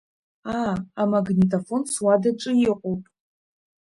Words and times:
Аа, 0.57 0.73
амагнитофон 1.01 1.83
суадаҿы 1.93 2.51
иҟоуп. 2.69 3.01